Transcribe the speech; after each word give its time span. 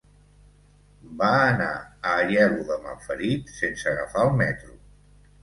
Va 1.19 1.29
anar 1.49 1.67
a 1.81 2.13
Aielo 2.23 2.65
de 2.71 2.79
Malferit 2.87 3.53
sense 3.59 3.93
agafar 3.93 4.27
el 4.31 4.35
metro. 4.43 4.77